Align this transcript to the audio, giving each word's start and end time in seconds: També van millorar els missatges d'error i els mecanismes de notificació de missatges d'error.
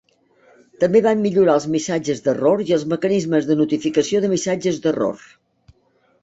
També 0.83 1.01
van 1.07 1.19
millorar 1.25 1.57
els 1.61 1.67
missatges 1.75 2.23
d'error 2.27 2.63
i 2.69 2.73
els 2.79 2.87
mecanismes 2.95 3.51
de 3.51 3.59
notificació 3.61 4.23
de 4.25 4.33
missatges 4.33 4.83
d'error. 4.87 5.23